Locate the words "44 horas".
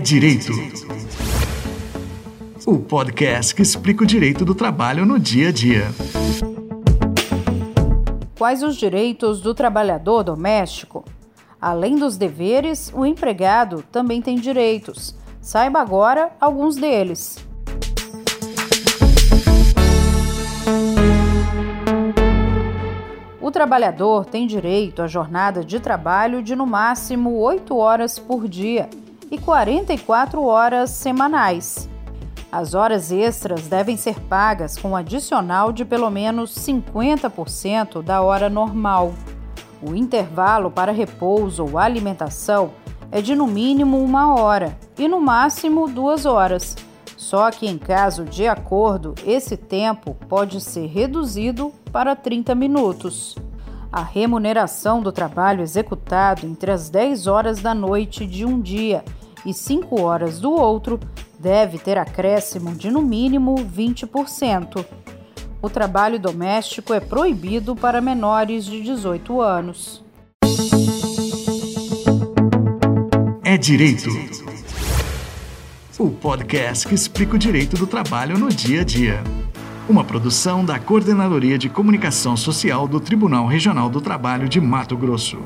29.38-30.90